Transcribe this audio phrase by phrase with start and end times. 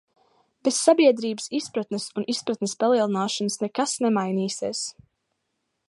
[0.67, 4.83] Bez sabiedrības izpratnes un izpratnes palielināšanas nekas nemainīsies.